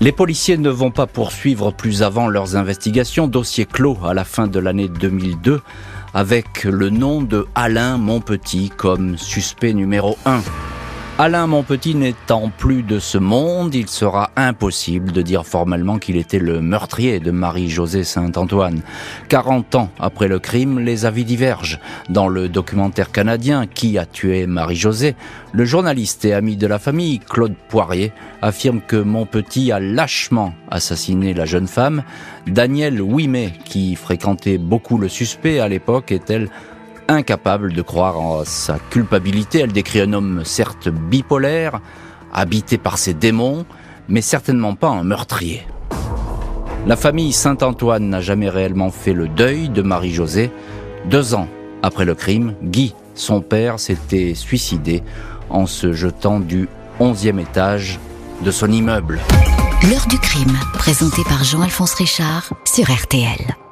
Les 0.00 0.12
policiers 0.12 0.58
ne 0.58 0.68
vont 0.68 0.90
pas 0.90 1.06
poursuivre 1.06 1.72
plus 1.72 2.02
avant 2.02 2.28
leurs 2.28 2.56
investigations. 2.56 3.28
Dossier 3.28 3.64
clos 3.64 3.96
à 4.04 4.12
la 4.12 4.24
fin 4.24 4.46
de 4.46 4.58
l'année 4.58 4.88
2002 4.88 5.62
avec 6.12 6.64
le 6.64 6.90
nom 6.90 7.22
de 7.22 7.46
Alain 7.54 7.96
Monpetit 7.96 8.70
comme 8.76 9.16
suspect 9.16 9.72
numéro 9.72 10.18
1. 10.26 10.42
Alain 11.18 11.46
Monpetit 11.46 11.94
n'étant 11.94 12.50
plus 12.50 12.82
de 12.82 12.98
ce 12.98 13.16
monde, 13.16 13.74
il 13.74 13.88
sera 13.88 14.28
impossible 14.36 15.12
de 15.12 15.22
dire 15.22 15.46
formellement 15.46 15.98
qu'il 15.98 16.18
était 16.18 16.38
le 16.38 16.60
meurtrier 16.60 17.20
de 17.20 17.30
Marie-Josée 17.30 18.04
Saint-Antoine. 18.04 18.82
40 19.30 19.76
ans 19.76 19.88
après 19.98 20.28
le 20.28 20.38
crime, 20.38 20.78
les 20.78 21.06
avis 21.06 21.24
divergent. 21.24 21.80
Dans 22.10 22.28
le 22.28 22.50
documentaire 22.50 23.12
canadien 23.12 23.66
Qui 23.66 23.96
a 23.96 24.04
tué 24.04 24.46
Marie-Josée, 24.46 25.16
le 25.54 25.64
journaliste 25.64 26.26
et 26.26 26.34
ami 26.34 26.58
de 26.58 26.66
la 26.66 26.78
famille, 26.78 27.20
Claude 27.20 27.54
Poirier, 27.70 28.12
affirme 28.42 28.82
que 28.86 28.96
Monpetit 28.96 29.72
a 29.72 29.80
lâchement 29.80 30.52
assassiné 30.70 31.32
la 31.32 31.46
jeune 31.46 31.66
femme. 31.66 32.02
Daniel 32.46 33.00
Ouimet, 33.00 33.54
qui 33.64 33.96
fréquentait 33.96 34.58
beaucoup 34.58 34.98
le 34.98 35.08
suspect 35.08 35.60
à 35.60 35.68
l'époque, 35.68 36.12
est-elle 36.12 36.50
incapable 37.08 37.72
de 37.72 37.82
croire 37.82 38.20
en 38.20 38.44
sa 38.44 38.78
culpabilité. 38.90 39.60
Elle 39.60 39.72
décrit 39.72 40.00
un 40.00 40.12
homme 40.12 40.42
certes 40.44 40.88
bipolaire, 40.88 41.80
habité 42.32 42.78
par 42.78 42.98
ses 42.98 43.14
démons, 43.14 43.66
mais 44.08 44.20
certainement 44.20 44.74
pas 44.74 44.88
un 44.88 45.04
meurtrier. 45.04 45.66
La 46.86 46.96
famille 46.96 47.32
Saint-Antoine 47.32 48.08
n'a 48.08 48.20
jamais 48.20 48.48
réellement 48.48 48.90
fait 48.90 49.12
le 49.12 49.26
deuil 49.26 49.68
de 49.68 49.82
Marie-Josée. 49.82 50.50
Deux 51.06 51.34
ans 51.34 51.48
après 51.82 52.04
le 52.04 52.14
crime, 52.14 52.54
Guy, 52.62 52.94
son 53.14 53.40
père, 53.40 53.80
s'était 53.80 54.34
suicidé 54.34 55.02
en 55.50 55.66
se 55.66 55.92
jetant 55.92 56.40
du 56.40 56.68
onzième 57.00 57.38
étage 57.38 57.98
de 58.42 58.50
son 58.50 58.70
immeuble. 58.70 59.18
L'heure 59.90 60.06
du 60.08 60.18
crime, 60.18 60.56
présenté 60.74 61.22
par 61.24 61.44
Jean-Alphonse 61.44 61.94
Richard 61.94 62.52
sur 62.64 62.90
RTL. 62.90 63.65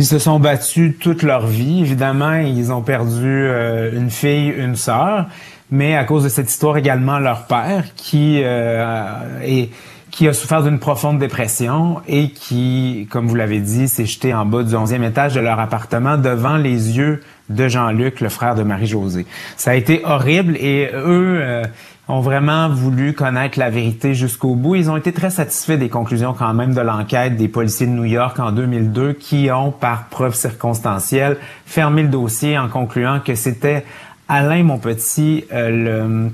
Ils 0.00 0.06
se 0.06 0.18
sont 0.18 0.40
battus 0.40 0.94
toute 0.98 1.22
leur 1.22 1.46
vie. 1.46 1.80
Évidemment, 1.82 2.32
ils 2.32 2.72
ont 2.72 2.80
perdu 2.80 3.26
euh, 3.26 3.92
une 3.94 4.08
fille, 4.08 4.48
une 4.48 4.74
sœur, 4.74 5.26
mais 5.70 5.94
à 5.94 6.04
cause 6.04 6.24
de 6.24 6.30
cette 6.30 6.48
histoire 6.48 6.78
également 6.78 7.18
leur 7.18 7.44
père 7.44 7.84
qui 7.96 8.40
euh, 8.42 9.04
est 9.42 9.68
qui 10.10 10.26
a 10.26 10.32
souffert 10.32 10.62
d'une 10.62 10.78
profonde 10.78 11.18
dépression 11.18 12.00
et 12.08 12.30
qui, 12.30 13.08
comme 13.10 13.28
vous 13.28 13.34
l'avez 13.34 13.60
dit, 13.60 13.88
s'est 13.88 14.06
jeté 14.06 14.32
en 14.32 14.46
bas 14.46 14.62
du 14.62 14.74
11e 14.74 15.06
étage 15.06 15.34
de 15.34 15.40
leur 15.40 15.60
appartement 15.60 16.16
devant 16.16 16.56
les 16.56 16.96
yeux 16.96 17.22
de 17.50 17.68
Jean-Luc, 17.68 18.20
le 18.22 18.30
frère 18.30 18.54
de 18.54 18.62
Marie-Josée. 18.62 19.26
Ça 19.58 19.72
a 19.72 19.74
été 19.74 20.00
horrible 20.04 20.56
et 20.56 20.90
eux 20.94 21.40
euh, 21.42 21.64
ont 22.10 22.20
vraiment 22.20 22.68
voulu 22.68 23.14
connaître 23.14 23.58
la 23.58 23.70
vérité 23.70 24.14
jusqu'au 24.14 24.54
bout. 24.54 24.74
Ils 24.74 24.90
ont 24.90 24.96
été 24.96 25.12
très 25.12 25.30
satisfaits 25.30 25.78
des 25.78 25.88
conclusions 25.88 26.34
quand 26.34 26.52
même 26.54 26.74
de 26.74 26.80
l'enquête 26.80 27.36
des 27.36 27.48
policiers 27.48 27.86
de 27.86 27.92
New 27.92 28.04
York 28.04 28.38
en 28.38 28.52
2002 28.52 29.14
qui 29.14 29.50
ont, 29.50 29.70
par 29.70 30.08
preuve 30.08 30.34
circonstancielle, 30.34 31.36
fermé 31.66 32.02
le 32.02 32.08
dossier 32.08 32.58
en 32.58 32.68
concluant 32.68 33.20
que 33.20 33.34
c'était 33.34 33.84
Alain 34.28 34.62
Monpetit, 34.62 35.44
euh, 35.52 36.30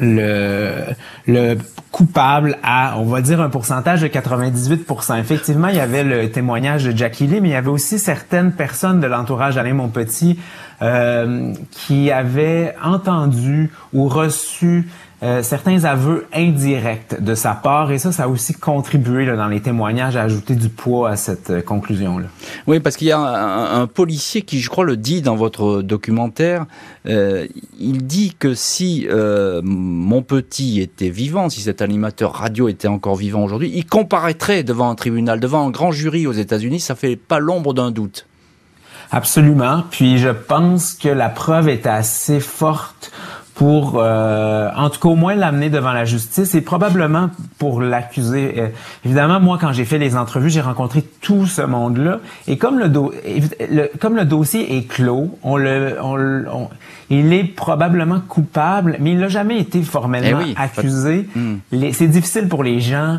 le, 0.00 0.16
le, 1.26 1.54
le 1.54 1.58
coupable 1.90 2.58
à, 2.62 2.94
on 2.98 3.04
va 3.04 3.20
dire, 3.20 3.40
un 3.40 3.50
pourcentage 3.50 4.02
de 4.02 4.06
98 4.06 4.86
Effectivement, 5.18 5.68
il 5.68 5.76
y 5.76 5.80
avait 5.80 6.04
le 6.04 6.30
témoignage 6.30 6.84
de 6.84 6.96
Jackie 6.96 7.26
Lee, 7.26 7.40
mais 7.40 7.48
il 7.48 7.52
y 7.52 7.56
avait 7.56 7.68
aussi 7.68 7.98
certaines 7.98 8.52
personnes 8.52 9.00
de 9.00 9.06
l'entourage 9.06 9.56
d'Alain 9.56 9.74
Monpetit 9.74 10.38
euh, 10.82 11.52
qui 11.70 12.10
avaient 12.10 12.74
entendu 12.82 13.70
ou 13.92 14.08
reçu 14.08 14.88
euh, 15.22 15.42
certains 15.42 15.84
aveux 15.84 16.26
indirects 16.32 17.22
de 17.22 17.34
sa 17.34 17.52
part 17.54 17.92
et 17.92 17.98
ça, 17.98 18.10
ça 18.12 18.24
a 18.24 18.28
aussi 18.28 18.54
contribué 18.54 19.26
là, 19.26 19.36
dans 19.36 19.48
les 19.48 19.60
témoignages 19.60 20.16
à 20.16 20.22
ajouter 20.22 20.54
du 20.54 20.68
poids 20.68 21.10
à 21.10 21.16
cette 21.16 21.50
euh, 21.50 21.62
conclusion-là. 21.62 22.26
Oui, 22.66 22.80
parce 22.80 22.96
qu'il 22.96 23.08
y 23.08 23.12
a 23.12 23.18
un, 23.18 23.82
un, 23.82 23.86
policier 23.86 24.42
qui, 24.42 24.60
je 24.60 24.70
crois, 24.70 24.84
le 24.84 24.96
dit 24.96 25.20
dans 25.22 25.36
votre 25.36 25.82
documentaire. 25.82 26.66
Euh, 27.06 27.46
il 27.78 28.06
dit 28.06 28.34
que 28.38 28.54
si 28.54 29.06
euh, 29.10 29.60
mon 29.64 30.22
petit 30.22 30.80
était 30.80 31.10
vivant, 31.10 31.48
si 31.48 31.60
cet 31.60 31.82
animateur 31.82 32.32
radio 32.32 32.68
était 32.68 32.88
encore 32.88 33.16
vivant 33.16 33.42
aujourd'hui, 33.42 33.70
il 33.74 33.86
comparaîtrait 33.86 34.62
devant 34.62 34.90
un 34.90 34.94
tribunal, 34.94 35.40
devant 35.40 35.66
un 35.66 35.70
grand 35.70 35.92
jury 35.92 36.26
aux 36.26 36.32
États-Unis. 36.32 36.80
Ça 36.80 36.94
fait 36.94 37.16
pas 37.16 37.38
l'ombre 37.38 37.74
d'un 37.74 37.90
doute. 37.90 38.26
Absolument. 39.12 39.84
Puis 39.90 40.18
je 40.18 40.28
pense 40.28 40.94
que 40.94 41.08
la 41.08 41.28
preuve 41.28 41.68
est 41.68 41.86
assez 41.86 42.38
forte 42.38 43.10
pour, 43.60 43.96
euh, 43.98 44.70
en 44.74 44.88
tout 44.88 44.98
cas 45.00 45.10
au 45.10 45.16
moins 45.16 45.34
l'amener 45.34 45.68
devant 45.68 45.92
la 45.92 46.06
justice 46.06 46.54
et 46.54 46.62
probablement 46.62 47.28
pour 47.58 47.82
l'accuser. 47.82 48.54
Euh, 48.56 48.68
évidemment, 49.04 49.38
moi 49.38 49.58
quand 49.60 49.74
j'ai 49.74 49.84
fait 49.84 49.98
les 49.98 50.16
entrevues, 50.16 50.48
j'ai 50.48 50.62
rencontré 50.62 51.04
tout 51.20 51.44
ce 51.44 51.60
monde-là 51.60 52.20
et 52.48 52.56
comme 52.56 52.78
le, 52.78 53.90
comme 54.00 54.16
le 54.16 54.24
dossier 54.24 54.78
est 54.78 54.88
clos, 54.88 55.36
on 55.42 55.58
le, 55.58 55.98
on, 56.02 56.70
il 57.10 57.32
est 57.34 57.44
probablement 57.44 58.20
coupable, 58.20 58.96
mais 58.98 59.12
il 59.12 59.18
n'a 59.18 59.28
jamais 59.28 59.58
été 59.58 59.82
formellement 59.82 60.40
eh 60.46 60.54
accusé. 60.56 61.28
Hmm. 61.34 61.56
C'est 61.92 62.06
difficile 62.06 62.48
pour 62.48 62.62
les 62.62 62.80
gens. 62.80 63.18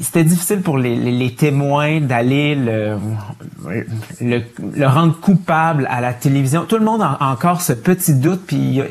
C'était 0.00 0.24
difficile 0.24 0.60
pour 0.60 0.76
les, 0.76 0.96
les, 0.96 1.34
témoins 1.34 2.00
d'aller 2.00 2.54
le, 2.54 2.96
le, 4.20 4.42
le, 4.76 4.86
rendre 4.86 5.18
coupable 5.18 5.86
à 5.88 6.02
la 6.02 6.12
télévision. 6.12 6.66
Tout 6.68 6.76
le 6.76 6.84
monde 6.84 7.00
a 7.00 7.16
encore 7.20 7.62
ce 7.62 7.72
petit 7.72 8.14
doute, 8.14 8.42
puis 8.46 8.82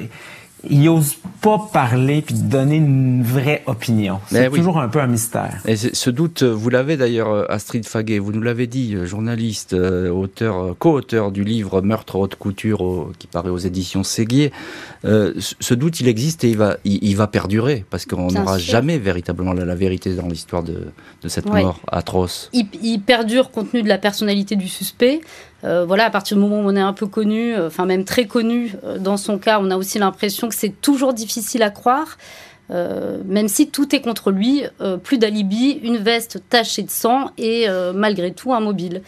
il 0.69 0.87
ose 0.89 1.15
pas 1.41 1.59
parler 1.71 2.21
puis 2.21 2.35
donner 2.35 2.77
une 2.77 3.21
vraie 3.21 3.63
opinion. 3.65 4.19
C'est 4.27 4.49
toujours 4.49 4.79
un 4.79 4.87
peu 4.87 4.99
un 4.99 5.07
mystère. 5.07 5.61
Et 5.65 5.75
ce 5.75 6.09
doute, 6.09 6.43
vous 6.43 6.69
l'avez 6.69 6.95
d'ailleurs, 6.95 7.29
euh, 7.29 7.45
Astrid 7.49 7.85
Faguet, 7.85 8.19
vous 8.19 8.31
nous 8.31 8.41
l'avez 8.41 8.67
dit, 8.67 8.95
euh, 8.95 9.05
journaliste, 9.05 9.73
euh, 9.73 10.09
auteur, 10.09 10.75
co-auteur 10.79 11.31
du 11.31 11.43
livre 11.43 11.81
Meurtre 11.81 12.15
haute 12.15 12.35
couture 12.35 13.11
qui 13.19 13.27
paraît 13.27 13.49
aux 13.49 13.57
éditions 13.57 14.03
Séguier. 14.03 14.51
ce 15.03 15.73
doute, 15.73 15.99
il 15.99 16.07
existe 16.07 16.43
et 16.43 16.51
il 16.51 16.57
va, 16.57 16.77
il, 16.85 17.15
va 17.15 17.27
perdurer 17.27 17.85
parce 17.89 18.05
qu'on 18.05 18.27
n'aura 18.27 18.57
jamais 18.57 18.97
véritablement 18.97 19.53
la, 19.53 19.75
vérité 19.75 20.13
dans 20.13 20.27
l'histoire 20.27 20.63
de, 20.63 20.87
de, 21.21 21.27
cette 21.27 21.47
mort 21.47 21.79
atroce. 21.91 22.49
Il, 22.53 22.67
il 22.81 22.99
perdure 22.99 23.51
compte 23.51 23.71
tenu 23.71 23.83
de 23.83 23.89
la 23.89 23.97
personnalité 23.97 24.55
du 24.55 24.67
suspect. 24.67 25.21
Euh, 25.63 25.85
voilà, 25.85 26.05
à 26.05 26.09
partir 26.09 26.37
du 26.37 26.43
moment 26.43 26.59
où 26.59 26.69
on 26.69 26.75
est 26.75 26.81
un 26.81 26.93
peu 26.93 27.07
connu, 27.07 27.55
euh, 27.55 27.67
enfin 27.67 27.85
même 27.85 28.03
très 28.03 28.25
connu, 28.25 28.73
euh, 28.83 28.97
dans 28.97 29.17
son 29.17 29.37
cas, 29.37 29.59
on 29.61 29.71
a 29.71 29.77
aussi 29.77 29.97
l'impression 29.99 30.49
que 30.49 30.55
c'est 30.55 30.81
toujours 30.81 31.13
difficile 31.13 31.63
à 31.63 31.69
croire. 31.69 32.17
même 32.69 33.49
si 33.49 33.69
tout 33.69 33.93
est 33.93 34.01
contre 34.01 34.31
lui, 34.31 34.63
plus 35.03 35.19
d'alibi, 35.19 35.79
une 35.83 35.97
veste 35.97 36.41
tachée 36.49 36.81
de 36.81 36.89
sang 36.89 37.29
et 37.37 37.67
malgré 37.93 38.33
tout 38.33 38.51
un 38.51 38.61
mobile. 38.61 39.03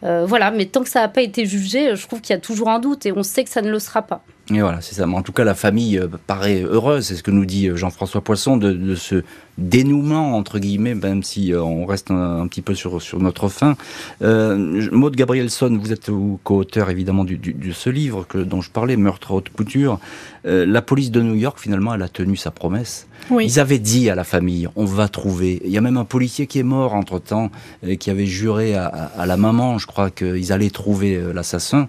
voilà, 0.00 0.50
mais 0.50 0.64
tant 0.64 0.82
que 0.82 0.88
ça 0.88 1.00
n'a 1.00 1.08
pas 1.08 1.20
été 1.20 1.44
jugé, 1.44 1.96
je 1.96 2.06
trouve 2.06 2.22
qu'il 2.22 2.32
y 2.32 2.38
a 2.38 2.40
toujours 2.40 2.70
un 2.70 2.78
doute 2.78 3.04
et 3.04 3.12
on 3.12 3.22
sait 3.22 3.44
que 3.44 3.50
ça 3.50 3.60
ne 3.60 3.70
le 3.70 3.78
sera 3.78 4.00
pas. 4.00 4.24
Et 4.50 4.60
voilà, 4.60 4.80
c'est 4.82 4.94
ça. 4.94 5.06
Mais 5.06 5.14
en 5.16 5.22
tout 5.22 5.32
cas, 5.32 5.44
la 5.44 5.54
famille 5.54 6.00
paraît 6.26 6.62
heureuse, 6.62 7.06
c'est 7.06 7.14
ce 7.14 7.22
que 7.22 7.30
nous 7.30 7.46
dit 7.46 7.70
Jean-François 7.74 8.20
Poisson, 8.20 8.56
de, 8.58 8.72
de, 8.72 8.94
ce 8.94 9.24
dénouement, 9.58 10.36
entre 10.36 10.58
guillemets, 10.58 10.94
même 10.94 11.22
si 11.22 11.52
euh, 11.52 11.62
on 11.62 11.86
reste 11.86 12.10
un, 12.10 12.46
petit 12.48 12.62
peu 12.62 12.74
sur, 12.74 13.00
sur 13.00 13.20
notre 13.20 13.48
fin. 13.48 13.76
Euh, 14.22 14.88
Maud 14.90 15.14
Gabrielson, 15.14 15.78
vous 15.80 15.92
êtes 15.92 16.10
co-auteur 16.42 16.90
évidemment 16.90 17.24
du, 17.24 17.36
de 17.36 17.72
ce 17.72 17.90
livre 17.90 18.26
que, 18.28 18.38
dont 18.38 18.60
je 18.60 18.70
parlais, 18.70 18.96
Meurtre 18.96 19.32
haute 19.32 19.50
couture. 19.50 20.00
Euh, 20.46 20.66
la 20.66 20.82
police 20.82 21.10
de 21.10 21.22
New 21.22 21.36
York, 21.36 21.58
finalement, 21.58 21.94
elle 21.94 22.02
a 22.02 22.08
tenu 22.08 22.36
sa 22.36 22.50
promesse. 22.50 23.06
Ils 23.30 23.60
avaient 23.60 23.78
dit 23.78 24.10
à 24.10 24.14
la 24.14 24.24
famille, 24.24 24.68
on 24.76 24.84
va 24.84 25.08
trouver. 25.08 25.62
Il 25.64 25.70
y 25.70 25.78
a 25.78 25.80
même 25.80 25.96
un 25.96 26.04
policier 26.04 26.46
qui 26.46 26.58
est 26.58 26.64
mort 26.64 26.94
entre-temps, 26.94 27.50
euh, 27.84 27.94
qui 27.96 28.10
avait 28.10 28.26
juré 28.26 28.74
à, 28.74 28.86
à 28.86 29.26
la 29.26 29.36
maman, 29.36 29.78
je 29.78 29.86
crois, 29.86 30.10
qu'ils 30.10 30.52
allaient 30.52 30.70
trouver 30.70 31.18
l'assassin 31.32 31.88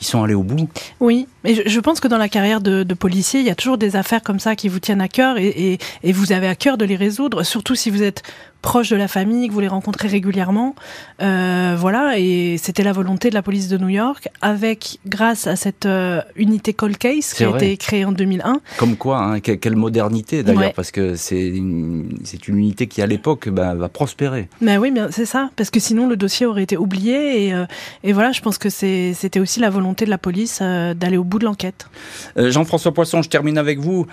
ils 0.00 0.06
sont 0.06 0.22
allés 0.22 0.34
au 0.34 0.42
bout. 0.42 0.68
Oui, 1.00 1.26
mais 1.44 1.62
je, 1.66 1.80
pense 1.80 2.00
que 2.00 2.08
dans 2.08 2.18
la 2.18 2.28
carrière 2.28 2.60
de, 2.60 2.82
policier, 2.94 3.40
il 3.40 3.46
y 3.46 3.50
a 3.50 3.54
toujours 3.54 3.78
des 3.78 3.96
affaires 3.96 4.22
comme 4.22 4.40
ça 4.40 4.56
qui 4.56 4.68
vous 4.68 4.80
tiennent 4.80 5.00
à 5.00 5.08
cœur 5.08 5.38
et, 5.38 5.78
vous 6.04 6.32
avez 6.32 6.48
à 6.48 6.54
cœur 6.54 6.78
de 6.78 6.84
les 6.84 6.96
résoudre, 6.96 7.42
surtout 7.42 7.74
si 7.74 7.90
vous 7.90 8.02
êtes 8.02 8.22
proche 8.66 8.90
de 8.90 8.96
la 8.96 9.06
famille, 9.06 9.46
que 9.46 9.52
vous 9.52 9.60
les 9.60 9.68
rencontrez 9.68 10.08
régulièrement. 10.08 10.74
Euh, 11.22 11.76
voilà, 11.78 12.18
et 12.18 12.56
c'était 12.60 12.82
la 12.82 12.92
volonté 12.92 13.30
de 13.30 13.34
la 13.34 13.42
police 13.42 13.68
de 13.68 13.78
New 13.78 13.88
York, 13.88 14.28
avec 14.40 14.98
grâce 15.06 15.46
à 15.46 15.54
cette 15.54 15.86
euh, 15.86 16.20
unité 16.34 16.74
Cold 16.74 16.98
Case 16.98 17.32
qui 17.32 17.44
a 17.44 17.50
été 17.50 17.76
créée 17.76 18.04
en 18.04 18.10
2001. 18.10 18.60
Comme 18.76 18.96
quoi, 18.96 19.18
hein, 19.22 19.38
quelle 19.38 19.76
modernité 19.76 20.42
d'ailleurs, 20.42 20.72
parce 20.72 20.90
que 20.90 21.14
c'est 21.14 21.46
une, 21.46 22.18
une 22.48 22.58
unité 22.58 22.88
qui 22.88 23.02
à 23.02 23.06
l'époque 23.06 23.48
ben, 23.48 23.76
va 23.76 23.88
prospérer. 23.88 24.48
Ben 24.60 24.78
oui, 24.78 24.90
bien 24.90 25.10
c'est 25.12 25.26
ça, 25.26 25.50
parce 25.54 25.70
que 25.70 25.78
sinon 25.78 26.08
le 26.08 26.16
dossier 26.16 26.44
aurait 26.44 26.64
été 26.64 26.76
oublié 26.76 27.46
et, 27.46 27.54
euh, 27.54 27.66
et 28.02 28.12
voilà, 28.12 28.32
je 28.32 28.40
pense 28.40 28.58
que 28.58 28.68
c'était 28.68 29.38
aussi 29.38 29.60
la 29.60 29.70
volonté 29.70 30.06
de 30.06 30.10
la 30.10 30.18
police 30.18 30.60
d'aller 30.60 31.16
au 31.16 31.24
bout 31.24 31.38
de 31.38 31.44
l'enquête. 31.44 31.88
Jean-François 32.36 32.92
Poisson, 32.92 33.22
je 33.22 33.28
termine 33.28 33.58
avec 33.58 33.78
vous. 33.78 34.06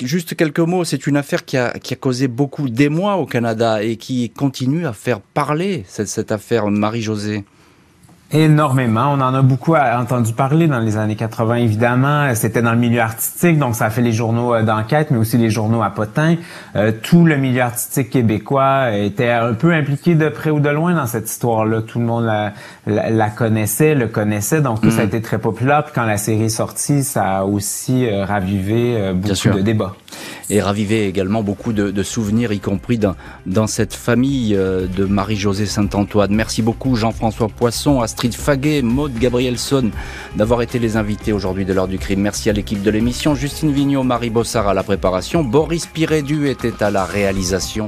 juste 0.00 0.36
quelques 0.36 0.60
mots, 0.60 0.84
c'est 0.84 1.08
une 1.08 1.16
affaire 1.16 1.44
qui 1.44 1.56
a, 1.56 1.72
qui 1.80 1.92
a 1.92 1.96
causé 1.96 2.28
beaucoup 2.28 2.68
d'émoi 2.68 3.16
au 3.16 3.26
Canada 3.26 3.82
et 3.82 3.95
qui 3.96 4.30
continue 4.30 4.86
à 4.86 4.92
faire 4.92 5.20
parler 5.20 5.84
cette, 5.86 6.08
cette 6.08 6.32
affaire 6.32 6.68
Marie-Josée 6.68 7.44
Énormément. 8.32 9.12
On 9.12 9.20
en 9.20 9.34
a 9.34 9.42
beaucoup 9.42 9.76
entendu 9.76 10.32
parler 10.32 10.66
dans 10.66 10.80
les 10.80 10.96
années 10.96 11.14
80, 11.14 11.54
évidemment. 11.56 12.34
C'était 12.34 12.60
dans 12.60 12.72
le 12.72 12.78
milieu 12.78 13.00
artistique, 13.00 13.56
donc 13.56 13.76
ça 13.76 13.84
a 13.84 13.90
fait 13.90 14.02
les 14.02 14.10
journaux 14.10 14.52
euh, 14.52 14.62
d'enquête, 14.64 15.12
mais 15.12 15.18
aussi 15.18 15.38
les 15.38 15.48
journaux 15.48 15.80
à 15.80 15.90
potins. 15.90 16.34
Euh, 16.74 16.90
tout 16.90 17.24
le 17.24 17.36
milieu 17.36 17.62
artistique 17.62 18.10
québécois 18.10 18.90
était 18.96 19.30
un 19.30 19.54
peu 19.54 19.72
impliqué 19.72 20.16
de 20.16 20.28
près 20.28 20.50
ou 20.50 20.58
de 20.58 20.68
loin 20.68 20.94
dans 20.94 21.06
cette 21.06 21.30
histoire-là. 21.30 21.82
Tout 21.82 22.00
le 22.00 22.04
monde 22.04 22.24
la, 22.24 22.52
la, 22.86 23.30
connaissait, 23.30 23.94
le 23.94 24.08
connaissait, 24.08 24.60
donc 24.60 24.84
ça 24.90 25.02
a 25.02 25.04
mm. 25.04 25.08
été 25.08 25.22
très 25.22 25.38
populaire. 25.38 25.84
Puis 25.84 25.92
quand 25.94 26.04
la 26.04 26.16
série 26.16 26.44
est 26.44 26.48
sortie, 26.48 27.04
ça 27.04 27.38
a 27.38 27.44
aussi 27.44 28.08
euh, 28.08 28.24
ravivé 28.24 29.12
beaucoup 29.14 29.56
de 29.56 29.62
débats. 29.62 29.94
Et 30.50 30.60
ravivé 30.60 31.06
également 31.06 31.42
beaucoup 31.42 31.72
de, 31.72 32.02
souvenirs, 32.02 32.52
y 32.52 32.60
compris 32.60 32.98
dans, 32.98 33.66
cette 33.66 33.94
famille 33.94 34.54
de 34.54 35.04
Marie-Josée 35.04 35.66
Saint-Antoine. 35.66 36.32
Merci 36.34 36.62
beaucoup 36.62 36.94
Jean-François 36.94 37.48
Poisson, 37.48 38.00
Astrid 38.00 38.34
Faguet, 38.34 38.82
Maude 38.82 39.18
Gabrielson 39.18 39.90
d'avoir 40.36 40.62
été 40.62 40.78
les 40.78 40.96
invités 40.96 41.32
aujourd'hui 41.32 41.64
de 41.64 41.72
l'heure 41.72 41.88
du 41.88 41.98
crime. 41.98 42.20
Merci 42.20 42.50
à 42.50 42.52
l'équipe 42.52 42.82
de 42.82 42.90
l'émission, 42.90 43.34
Justine 43.34 43.72
Vignot, 43.72 44.02
Marie 44.02 44.30
Bossard 44.30 44.68
à 44.68 44.74
la 44.74 44.82
préparation, 44.82 45.42
Boris 45.44 45.86
Pirédu 45.86 46.48
était 46.48 46.82
à 46.82 46.90
la 46.90 47.04
réalisation. 47.04 47.84